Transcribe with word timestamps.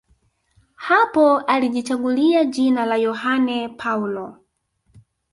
Hapo 0.75 1.39
alijichagulia 1.39 2.45
jina 2.45 2.85
la 2.85 2.97
Yohane 2.97 3.69
Paulo 3.69 4.37